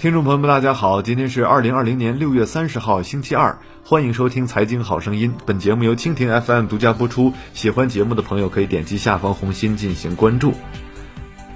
[0.00, 5.34] 听众朋友们，大家好，今天是二零二零年六月三十号，星期二，欢迎收听《财经好声音》。
[5.44, 7.34] 本节目由蜻蜓 FM 独家播出。
[7.52, 10.54] 喜欢节目的朋友可以点击下方红心进行关注。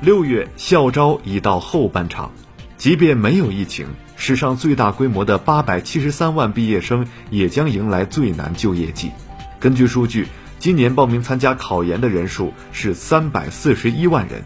[0.03, 2.33] 六月校招已到后半场，
[2.77, 9.11] 即便没有疫情，史上最大规模的八百七十三万毕业生也将迎来最难就业季。
[9.59, 10.29] 根据数据。
[10.61, 14.43] 今年报名参加考研的人数是三百四十一万人，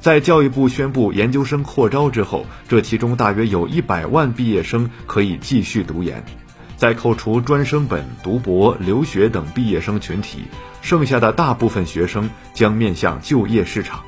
[0.00, 6.24] 在教育部宣布研究生扩招之后，这其中大约有一百万毕业生可以继续读研。
[6.78, 10.44] 在扣除专升本、读博、留学等毕业生群体，
[10.80, 14.00] 剩下的大部分学生将面向就业市场。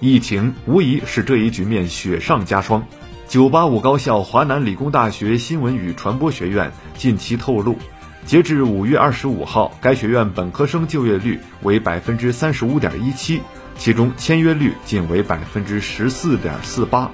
[0.00, 2.82] 疫情无疑使这一局面雪上加霜。
[3.28, 7.76] 九八五高校华南理工大学新闻与传播学院近期透露。
[8.24, 13.42] 截至五月二十五号，该学院本科生就业率为百分之三十五点一七，
[13.78, 17.10] 其中签约率仅为百分之十四点四八，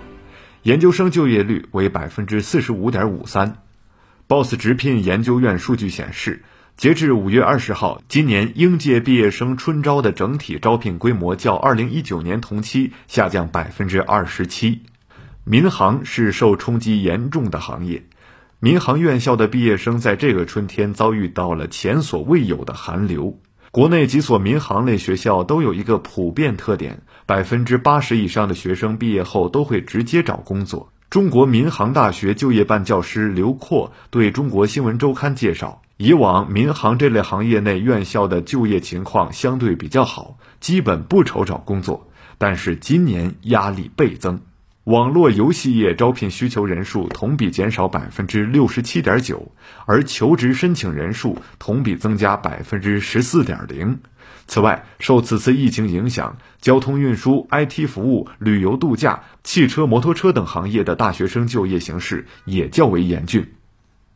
[0.62, 3.58] 研究生就业率为百分之四十五点五三。
[4.26, 6.42] BOSS 直聘研究院数据显示，
[6.76, 14.82] 截至五月二十号，今年应届毕业生春招的整体招聘规模较二零一九年同期下降百分之二十七。
[15.44, 18.04] 民航是受冲击严重的行业。
[18.60, 23.38] 民航院校的毕业生在这个春天遭遇到了前所未有的寒流。
[23.72, 30.92] 国内几所民航类学校都有一个普遍特点：百分之八十以上的学生毕业后都会直接找工作。
[31.08, 44.42] 中国民航大学就业办教师刘阔对中国新闻周刊介绍，以往民航这类行业内院校的就业情况相对比较好，基本不愁找工作，但是今年压力倍增。
[44.84, 49.52] 网络游戏业招聘需求人数同比减少百分之六十七点九，
[49.86, 54.00] 而求职申请人数同比增加百分之十四点零。
[54.48, 63.52] 此外，受此次疫情影响，交通运输、IT 服务、旅游度假、汽车、摩托车等行业的大学生就业形势也较为严峻。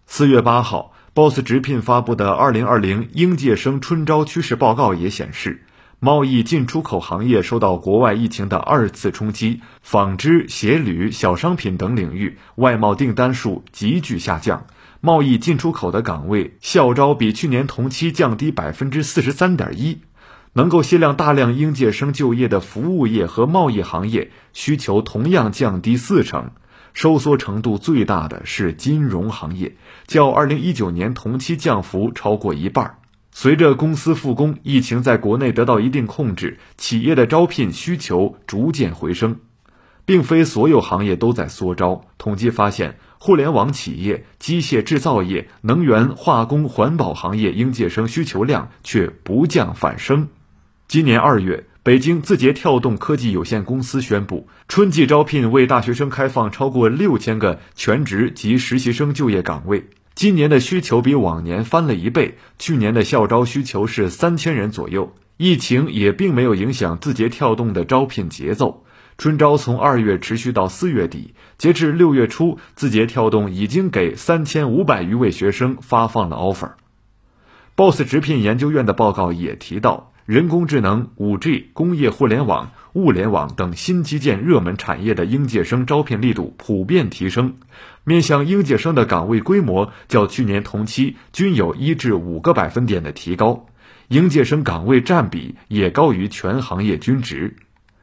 [0.09, 5.62] 四月八号，BOSS 直聘发布的《二零二零应届生春招趋势报告》也显示。
[5.99, 14.67] 贸易进出口行业受到国外疫情的二次冲击，纺织、鞋履、小商品等领域外贸订单数急剧下降，
[15.01, 20.01] 贸易进出口的岗位校招比去年同期降低百分之四十三点一，
[20.53, 26.51] 能够限量大量应届生就业的服务业和贸易行业需求同样降低四成，
[26.93, 29.75] 收缩程度最大的是金融行业，
[30.06, 32.99] 较二零一九年同期降幅超过一半。
[33.39, 39.37] 随着公司复工，疫情在国内得到一定控制，企业的招聘需求逐渐回升，
[40.07, 42.07] 并非所有行业都在缩招。
[42.17, 50.29] 统计发现，互联网企业、机械制造业、能源化工、环保行业应届生需求量却不降反升。
[50.89, 59.85] 今年二月，北京字节跳动科技有限公司宣布，春季招聘为大学生开放超过六千个全职及实习生就业岗位。
[60.16, 65.12] 今年的需求比往年翻了一倍，去年的校招需求是三千人左右。
[65.37, 68.87] 疫情也并没有影响字节跳动的招聘节奏，
[69.19, 76.71] 春招从二月持续到四月底，截至六月初，字节跳动已经给三千五百余位学生发放了 offer。
[77.75, 80.15] BOSS 直聘研究院的报告也提到。
[80.26, 87.54] 人工智能、五 G、工业互联网、物联网等新基建热门产业的应届生招聘力度普遍提升，
[88.03, 93.66] 面向应届生的岗位规模较去年同期均有一至五个百分点的提高，
[94.09, 97.54] 应届生岗位占比也高于全行业均值。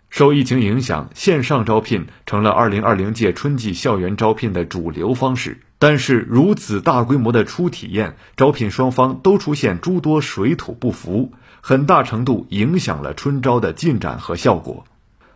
[0.10, 11.34] 受疫情影响，线上招聘成了2020届春季校园招聘的主流方式，但是如此大规模的初体验，招聘双方都出现诸多水土不服。
[11.66, 14.84] 很大程度影响了春招的进展和效果。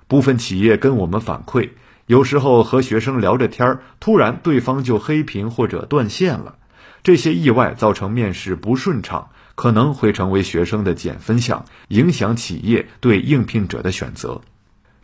[0.09, 1.69] 部分企业跟我们反馈，
[2.05, 6.55] 有时候和学生聊着天儿，突然对方就黑屏或者断线了。
[7.01, 14.41] 这些意外造成面试不顺畅，可能会成为学生的减分项，影响企业对应聘者的选择。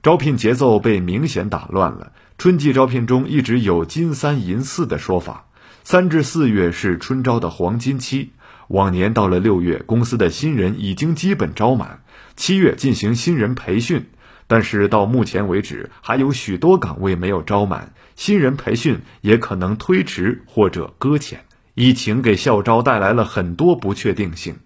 [0.02, 2.12] 招聘节奏被明显打乱了。
[2.38, 5.46] 春季招聘中一直有“金三银四”的说法，
[5.86, 8.34] 三至四月是春招的黄金期。
[8.68, 12.04] 往年到了六月，公司的新人已经基本招满，
[12.36, 14.06] 七月进行新人培训，
[14.48, 21.46] 但是到目前为止还有许多岗位没有招满，新人培训也可能推迟或者搁浅。
[21.76, 24.58] 疫情给校招带来了很多不确定性。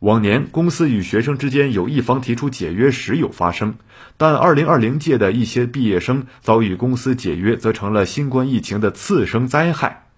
[0.00, 3.74] 往年公司与学生之间有一方提出解约时有发生，
[4.16, 10.09] 但二零二零届的一些毕业生遭遇公司解约，则成了新冠疫情的次生灾害。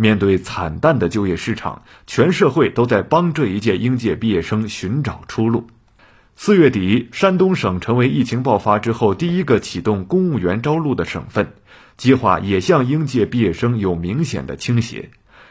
[0.00, 5.66] 面对惨淡的就业市场，全社会都在帮这一届应届毕业生寻找出路。
[6.36, 11.52] 四月底，山东省成为疫情爆发之后第一个启动公务员招录的省份。
[11.98, 15.10] 计划也向应届毕业生有明显的倾斜。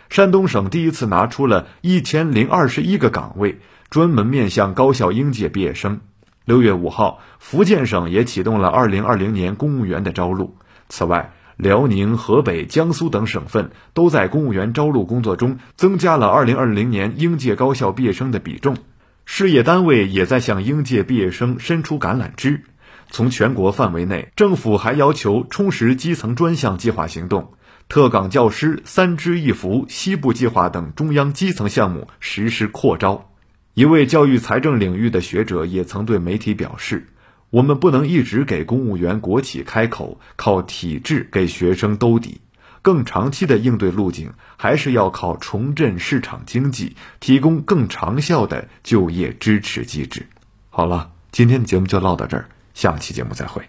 [0.10, 3.60] 山东省第一次拿出了一千零二十一个岗位，
[3.92, 6.00] 专门面向高校应届毕业生。
[6.44, 10.58] 六月五号，福建省也启动了二零二零年公务员的招录。
[10.88, 18.78] 此外，辽宁、河北、江苏等省份都在公务员招录工作中增加了二零二零年应届高校毕业生的比重。
[19.26, 22.64] 事业单位也在向应届毕业生伸出橄榄枝。
[23.12, 27.52] 从全国范围内，政府还要求充实基层专项计划行动。
[27.90, 33.30] 特岗教师三支一扶、西部计划等中央基层项目实施扩招。
[33.74, 37.08] 一位教育财政领域的学者也曾对媒体表示
[37.52, 42.42] ：“我们不能一直给公务员、国企开口，靠体制给学生兜底。
[42.82, 50.26] 更长期的应对路径，还是要靠重振市场经济，提供更长效的就业支持机制。”
[50.72, 53.62] 好了，今天的节目就唠到这儿，下期节目再会。